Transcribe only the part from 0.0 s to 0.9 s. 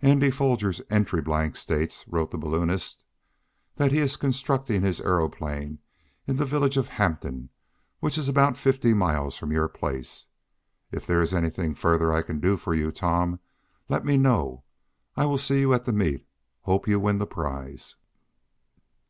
"Andy Foger's